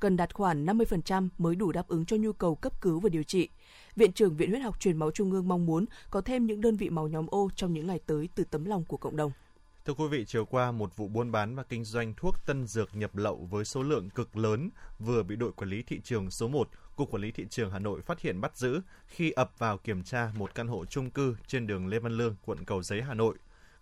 [0.00, 3.22] cần đạt khoảng 50% mới đủ đáp ứng cho nhu cầu cấp cứu và điều
[3.22, 3.48] trị.
[3.96, 6.76] Viện trưởng Viện Huyết học Truyền máu Trung ương mong muốn có thêm những đơn
[6.76, 9.32] vị máu nhóm O trong những ngày tới từ tấm lòng của cộng đồng.
[9.86, 12.96] Thưa quý vị, chiều qua một vụ buôn bán và kinh doanh thuốc tân dược
[12.96, 16.48] nhập lậu với số lượng cực lớn vừa bị đội quản lý thị trường số
[16.48, 19.78] 1, Cục Quản lý Thị trường Hà Nội phát hiện bắt giữ khi ập vào
[19.78, 23.02] kiểm tra một căn hộ chung cư trên đường Lê Văn Lương, quận Cầu Giấy,
[23.02, 23.34] Hà Nội.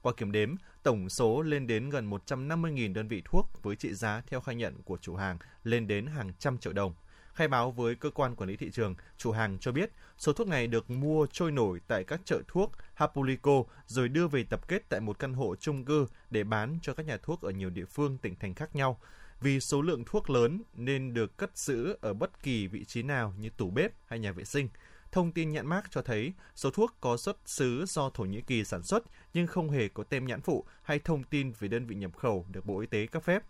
[0.02, 4.22] Qua kiểm đếm, tổng số lên đến gần 150.000 đơn vị thuốc với trị giá
[4.26, 6.94] theo khai nhận của chủ hàng lên đến hàng trăm triệu đồng.
[7.35, 10.49] Khai báo với cơ quan quản lý thị trường, chủ hàng cho biết số thuốc
[10.49, 14.88] này được mua trôi nổi tại các chợ thuốc Hapulico rồi đưa về tập kết
[14.88, 17.85] tại một căn hộ chung cư để bán cho các nhà thuốc ở nhiều địa
[17.85, 19.01] phương tỉnh thành khác nhau.
[19.40, 23.35] Vì số lượng thuốc lớn nên được cất giữ ở bất kỳ vị trí nào
[23.38, 24.68] như tủ bếp hay nhà vệ sinh.
[25.12, 28.64] Thông tin nhãn mác cho thấy số thuốc có xuất xứ do Thổ Nhĩ Kỳ
[28.64, 29.03] sản xuất
[29.35, 32.46] nhưng không hề có tem nhãn phụ hay thông tin về đơn vị nhập khẩu
[32.53, 33.42] được Bộ Y tế cấp phép.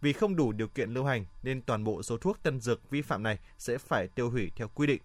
[0.00, 3.02] Vì không đủ điều kiện lưu hành nên toàn bộ số thuốc tân dược vi
[3.02, 5.02] phạm này sẽ phải tiêu hủy theo quy định.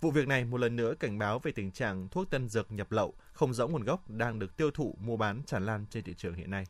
[0.00, 2.92] Vụ việc này một lần nữa cảnh báo về tình trạng thuốc tân dược nhập
[2.92, 6.14] lậu, không rõ nguồn gốc đang được tiêu thụ, mua bán, tràn lan trên thị
[6.16, 6.64] trường hiện nay.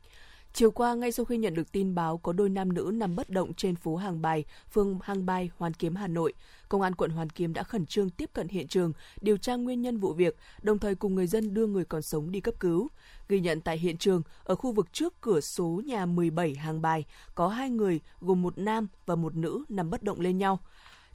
[0.52, 3.30] Chiều qua, ngay sau khi nhận được tin báo có đôi nam nữ nằm bất
[3.30, 6.32] động trên phố Hàng Bài, phường Hàng Bài, Hoàn Kiếm, Hà Nội,
[6.68, 9.82] Công an quận Hoàn Kiếm đã khẩn trương tiếp cận hiện trường, điều tra nguyên
[9.82, 12.88] nhân vụ việc, đồng thời cùng người dân đưa người còn sống đi cấp cứu.
[13.28, 17.04] Ghi nhận tại hiện trường, ở khu vực trước cửa số nhà 17 Hàng Bài,
[17.34, 20.58] có hai người gồm một nam và một nữ nằm bất động lên nhau.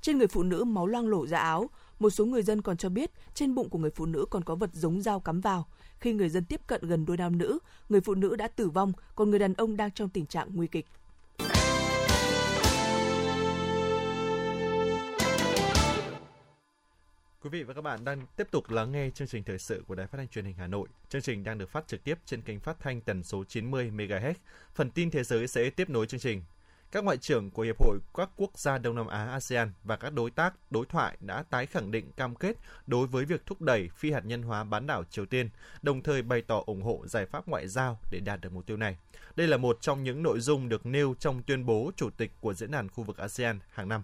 [0.02, 1.70] Trên người phụ nữ máu loang lổ ra áo,
[2.00, 4.56] một số người dân còn cho biết trên bụng của người phụ nữ còn có
[4.56, 5.68] vật giống dao cắm vào.
[6.04, 8.92] Khi người dân tiếp cận gần đôi nam nữ, người phụ nữ đã tử vong,
[9.16, 10.86] còn người đàn ông đang trong tình trạng nguy kịch.
[17.42, 19.96] Quý vị và các bạn đang tiếp tục lắng nghe chương trình thời sự của
[19.96, 20.88] Đài Phát thanh Truyền hình Hà Nội.
[21.10, 24.34] Chương trình đang được phát trực tiếp trên kênh phát thanh tần số 90 MHz.
[24.76, 26.42] Phần tin thế giới sẽ tiếp nối chương trình.
[26.94, 30.14] Các ngoại trưởng của Hiệp hội các quốc gia Đông Nam Á ASEAN và các
[30.14, 33.90] đối tác đối thoại đã tái khẳng định cam kết đối với việc thúc đẩy
[33.96, 35.50] phi hạt nhân hóa bán đảo Triều Tiên,
[35.82, 38.78] đồng thời bày tỏ ủng hộ giải pháp ngoại giao để đạt được mục tiêu
[38.78, 38.98] này.
[39.36, 42.54] Đây là một trong những nội dung được nêu trong tuyên bố chủ tịch của
[42.54, 44.04] diễn đàn khu vực ASEAN hàng năm.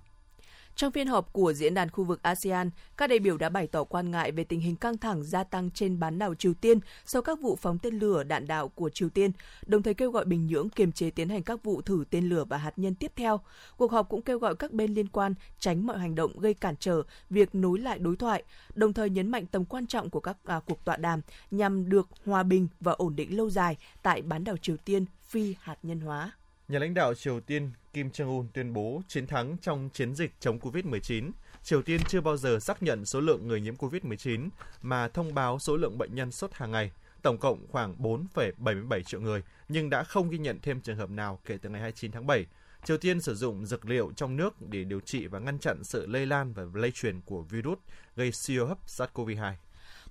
[0.80, 3.84] Trong phiên họp của diễn đàn khu vực ASEAN, các đại biểu đã bày tỏ
[3.84, 7.22] quan ngại về tình hình căng thẳng gia tăng trên bán đảo Triều Tiên sau
[7.22, 9.32] các vụ phóng tên lửa đạn đạo của Triều Tiên,
[9.65, 12.46] đồng thời kêu gọi Bình Nhưỡng kiềm chế tiến hành các vụ thử tên lửa
[12.50, 13.39] và hạt nhân tiếp theo.
[13.78, 16.76] Cuộc họp cũng kêu gọi các bên liên quan tránh mọi hành động gây cản
[16.80, 18.44] trở việc nối lại đối thoại,
[18.76, 22.08] đồng thời nhấn mạnh tầm quan trọng của các à, cuộc tọa đàm nhằm được
[22.26, 26.00] hòa bình và ổn định lâu dài tại bán đảo Triều Tiên phi hạt nhân
[26.00, 26.32] hóa.
[26.68, 30.60] Nhà lãnh đạo Triều Tiên Kim Jong-un tuyên bố chiến thắng trong chiến dịch chống
[30.60, 31.32] COVID-19.
[31.63, 34.49] Triều Tiên chưa bao giờ xác nhận số lượng người nhiễm COVID-19
[34.82, 39.21] mà thông báo số lượng bệnh nhân sốt hàng ngày, tổng cộng khoảng 4,77 triệu
[39.21, 42.28] người, nhưng đã không ghi nhận thêm trường hợp nào kể từ ngày 29 tháng
[42.28, 42.45] 7.
[42.86, 46.06] Triều Tiên sử dụng dược liệu trong nước để điều trị và ngăn chặn sự
[46.06, 47.80] lây lan và lây truyền của virus
[48.15, 49.54] gây siêu hấp SARS-CoV-2.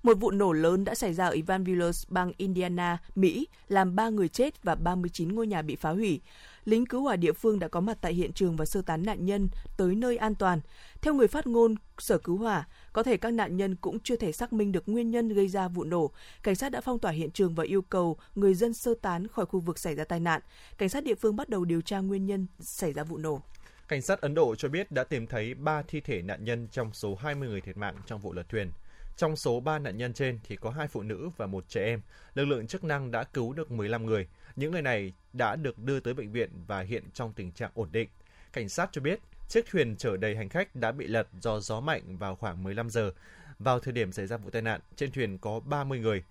[0.03, 1.63] Một vụ nổ lớn đã xảy ra ở Evan
[2.07, 6.21] bang Indiana, Mỹ, làm 3 người chết và 39 ngôi nhà bị phá hủy.
[6.65, 9.25] Lính cứu hỏa địa phương đã có mặt tại hiện trường và sơ tán nạn
[9.25, 10.61] nhân tới nơi an toàn.
[11.01, 14.31] Theo người phát ngôn Sở Cứu hỏa, có thể các nạn nhân cũng chưa thể
[14.31, 16.11] xác minh được nguyên nhân gây ra vụ nổ.
[16.43, 19.45] Cảnh sát đã phong tỏa hiện trường và yêu cầu người dân sơ tán khỏi
[19.45, 20.41] khu vực xảy ra tai nạn.
[20.77, 23.41] Cảnh sát địa phương bắt đầu điều tra nguyên nhân xảy ra vụ nổ.
[23.87, 26.93] Cảnh sát Ấn Độ cho biết đã tìm thấy 3 thi thể nạn nhân trong
[26.93, 28.71] số 20 người thiệt mạng trong vụ lật thuyền.
[29.19, 32.01] Trong số 3 nạn nhân trên thì có hai phụ nữ và một trẻ em.
[32.33, 34.27] Lực lượng chức năng đã cứu được 15 người.
[34.55, 37.89] Những người này đã được đưa tới bệnh viện và hiện trong tình trạng ổn
[37.91, 38.09] định.
[38.53, 41.79] Cảnh sát cho biết chiếc thuyền chở đầy hành khách đã bị lật do gió
[41.79, 43.11] mạnh vào khoảng 15 giờ.
[43.59, 46.23] Vào thời điểm xảy ra vụ tai nạn, trên thuyền có 30 người.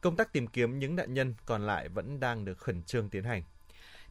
[0.00, 3.24] Công tác tìm kiếm những nạn nhân còn lại vẫn đang được khẩn trương tiến
[3.24, 3.42] hành.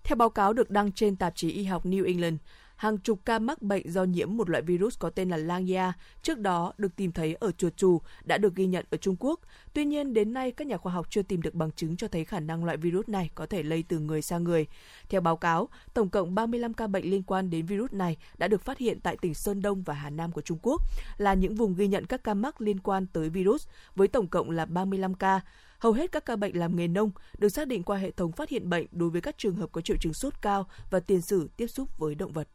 [0.04, 2.38] Theo báo cáo được đăng trên tạp chí y học New England,
[2.76, 6.40] hàng chục ca mắc bệnh do nhiễm một loại virus có tên là Langia trước
[6.40, 9.40] đó được tìm thấy ở chuột chù đã được ghi nhận ở Trung Quốc.
[9.74, 12.26] Tuy nhiên, đến nay các nhà khoa học chưa tìm được bằng chứng cho thấy
[12.26, 14.68] khả năng loại virus này có thể lây từ người sang người.
[15.10, 18.62] Theo báo cáo, tổng cộng 35 ca bệnh liên quan đến virus này đã được
[18.62, 20.82] phát hiện tại tỉnh Sơn Đông và Hà Nam của Trung Quốc,
[21.18, 24.52] là những vùng ghi nhận các ca mắc liên quan tới virus, với tổng cộng
[24.52, 25.42] là 35 ca.
[25.80, 28.50] Hầu hết các ca bệnh làm nghề nông được xác định qua hệ thống phát
[28.50, 31.50] hiện bệnh đối với các trường hợp có triệu chứng sốt cao và tiền sử
[31.58, 32.48] tiếp xúc với động vật.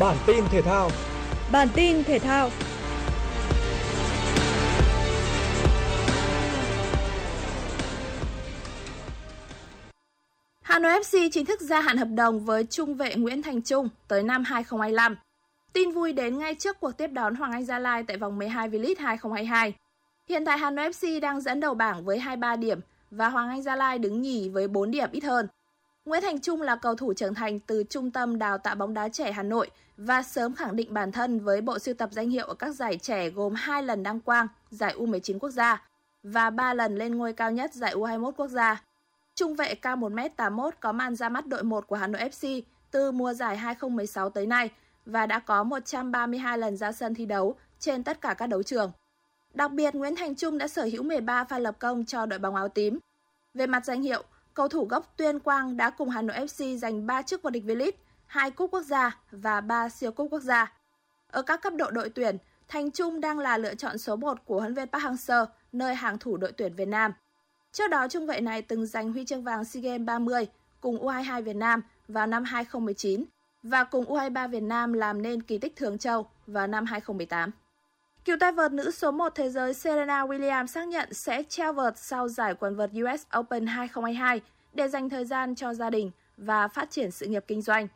[0.00, 0.90] Bản tin thể thao
[1.52, 2.50] Bản tin thể thao
[10.62, 13.88] Hà Nội FC chính thức gia hạn hợp đồng với trung vệ Nguyễn Thành Trung
[14.08, 15.16] tới năm 2025.
[15.72, 18.68] Tin vui đến ngay trước cuộc tiếp đón Hoàng Anh Gia Lai tại vòng 12
[18.68, 19.74] V-League 2022.
[20.28, 22.80] Hiện tại Hà Nội FC đang dẫn đầu bảng với 23 điểm
[23.10, 25.48] và Hoàng Anh Gia Lai đứng nhì với 4 điểm ít hơn.
[26.04, 29.08] Nguyễn Thành Trung là cầu thủ trưởng thành từ Trung tâm Đào tạo bóng đá
[29.08, 32.46] trẻ Hà Nội và sớm khẳng định bản thân với bộ sưu tập danh hiệu
[32.46, 35.82] ở các giải trẻ gồm 2 lần đăng quang giải U19 quốc gia
[36.22, 38.82] và 3 lần lên ngôi cao nhất giải U21 quốc gia.
[39.34, 43.12] Trung vệ cao 1m81 có màn ra mắt đội 1 của Hà Nội FC từ
[43.12, 44.70] mùa giải 2016 tới nay
[45.06, 48.92] và đã có 132 lần ra sân thi đấu trên tất cả các đấu trường.
[49.54, 52.54] Đặc biệt, Nguyễn Thành Trung đã sở hữu 13 pha lập công cho đội bóng
[52.54, 52.98] áo tím.
[53.54, 57.06] Về mặt danh hiệu, cầu thủ gốc Tuyên Quang đã cùng Hà Nội FC giành
[57.06, 57.92] 3 chức vô địch V-League,
[58.26, 60.72] 2 cúp quốc gia và 3 siêu cúp quốc gia.
[61.30, 62.36] Ở các cấp độ đội tuyển,
[62.68, 66.18] Thành Trung đang là lựa chọn số 1 của huấn luyện Park Hang-seo, nơi hàng
[66.18, 67.12] thủ đội tuyển Việt Nam.
[67.72, 70.46] Trước đó, trung vệ này từng giành huy chương vàng SEA Games 30
[70.80, 73.24] cùng U22 Việt Nam vào năm 2019
[73.62, 77.50] và cùng U23 Việt Nam làm nên kỳ tích Thường Châu vào năm 2018.
[78.24, 81.98] Cựu tay vợt nữ số 1 thế giới Serena Williams xác nhận sẽ treo vợt
[81.98, 84.40] sau giải quần vợt US Open 2022
[84.74, 87.88] để dành thời gian cho gia đình và phát triển sự nghiệp kinh doanh.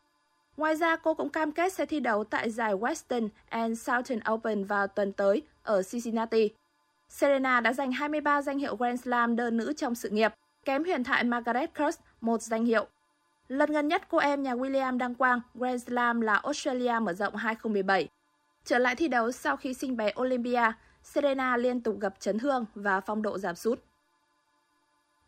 [0.56, 4.64] Ngoài ra, cô cũng cam kết sẽ thi đấu tại giải Western and Southern Open
[4.64, 6.50] vào tuần tới ở Cincinnati.
[7.08, 11.04] Serena đã giành 23 danh hiệu Grand Slam đơn nữ trong sự nghiệp, kém huyền
[11.04, 12.86] thoại Margaret Court một danh hiệu.
[13.48, 17.36] Lần gần nhất cô em nhà William đăng quang Grand Slam là Australia mở rộng
[17.36, 18.08] 2017.
[18.68, 22.64] Trở lại thi đấu sau khi sinh bé Olympia, Serena liên tục gặp chấn thương
[22.74, 23.80] và phong độ giảm sút.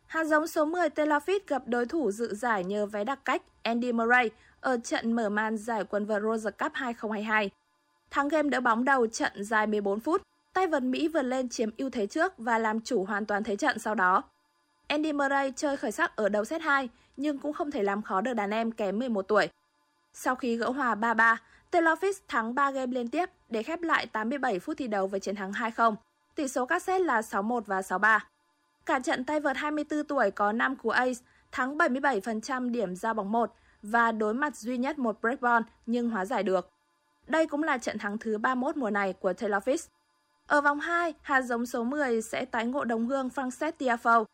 [0.05, 3.41] Hạt giống số 10 Taylor Fitz gặp đối thủ dự giải nhờ vé đặc cách
[3.63, 7.49] Andy Murray ở trận mở màn giải quần vợt Roger Cup 2022.
[8.09, 10.21] Thắng game đỡ bóng đầu trận dài 14 phút,
[10.53, 13.55] tay vợt Mỹ vượt lên chiếm ưu thế trước và làm chủ hoàn toàn thế
[13.55, 14.23] trận sau đó.
[14.87, 18.21] Andy Murray chơi khởi sắc ở đầu set 2 nhưng cũng không thể làm khó
[18.21, 19.49] được đàn em kém 11 tuổi.
[20.13, 21.35] Sau khi gỡ hòa 3-3,
[21.71, 25.19] Taylor Fitz thắng 3 game liên tiếp để khép lại 87 phút thi đấu với
[25.19, 25.95] chiến thắng 2-0.
[26.35, 28.19] Tỷ số các set là 6-1 và 6-3.
[28.85, 31.19] Cả trận tay vợt 24 tuổi có 5 cú ace,
[31.51, 36.09] thắng 77% điểm giao bóng 1 và đối mặt duy nhất một break ball nhưng
[36.09, 36.69] hóa giải được.
[37.27, 39.87] Đây cũng là trận thắng thứ 31 mùa này của Taylor Fitz.
[40.47, 44.25] Ở vòng 2, hạt giống số 10 sẽ tái ngộ đồng hương Frances Tiafoe.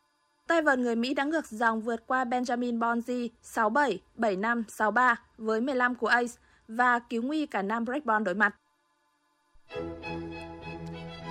[0.48, 5.62] Tay vợt người Mỹ đã ngược dòng vượt qua Benjamin Bonzi 6-7, 7-5, 6-3 với
[5.62, 6.34] 15 cú ace
[6.68, 8.56] và cứu nguy cả nam break đối mặt.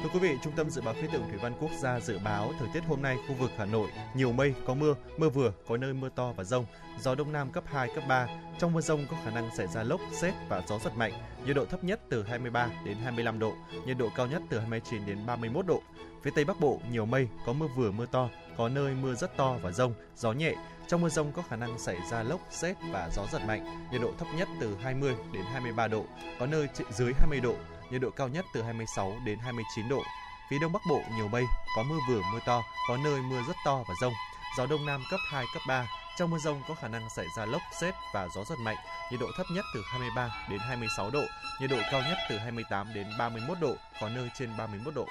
[0.03, 2.53] Thưa quý vị, Trung tâm Dự báo Khí tượng Thủy văn Quốc gia dự báo
[2.59, 5.77] thời tiết hôm nay khu vực Hà Nội nhiều mây, có mưa, mưa vừa, có
[5.77, 6.65] nơi mưa to và rông,
[7.01, 8.27] gió đông nam cấp 2, cấp 3.
[8.59, 11.13] Trong mưa rông có khả năng xảy ra lốc, xét và gió giật mạnh.
[11.47, 13.55] Nhiệt độ thấp nhất từ 23 đến 25 độ,
[13.87, 15.83] nhiệt độ cao nhất từ 29 đến 31 độ.
[16.23, 19.37] Phía Tây Bắc Bộ nhiều mây, có mưa vừa, mưa to, có nơi mưa rất
[19.37, 20.55] to và rông, gió nhẹ.
[20.89, 23.89] Trong mưa rông có khả năng xảy ra lốc, xét và gió giật mạnh.
[23.93, 26.05] Nhiệt độ thấp nhất từ 20 đến 23 độ,
[26.39, 27.55] có nơi dưới 20 độ,
[27.91, 30.03] nhiệt độ cao nhất từ 26 đến 29 độ.
[30.51, 31.45] Phía Đông Bắc Bộ nhiều mây,
[31.77, 34.13] có mưa vừa mưa to, có nơi mưa rất to và rông.
[34.57, 35.87] gió đông nam cấp 2, cấp 3.
[36.19, 38.77] Trong mưa rông có khả năng xảy ra lốc, xét và gió giật mạnh.
[39.11, 41.23] Nhiệt độ thấp nhất từ 23 đến 26 độ,
[41.61, 45.07] nhiệt độ cao nhất từ 28 đến 31 độ, có nơi trên 31 độ.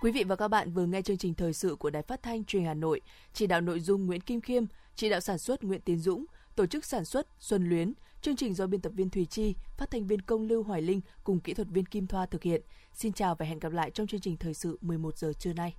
[0.00, 2.44] Quý vị và các bạn vừa nghe chương trình thời sự của Đài Phát thanh
[2.44, 3.00] Truyền Hà Nội,
[3.32, 6.24] chỉ đạo nội dung Nguyễn Kim Khiêm, chỉ đạo sản xuất Nguyễn Tiến Dũng,
[6.56, 9.90] tổ chức sản xuất Xuân Luyến, chương trình do biên tập viên Thùy Chi, phát
[9.90, 12.62] thanh viên Công Lưu Hoài Linh cùng kỹ thuật viên Kim Thoa thực hiện.
[12.92, 15.74] Xin chào và hẹn gặp lại trong chương trình thời sự 11 giờ trưa nay.